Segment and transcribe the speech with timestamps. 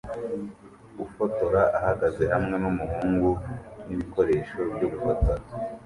[1.05, 3.31] Ufotora ahagaze hamwe numuhungu
[3.85, 5.41] nibikoresho byo gufotora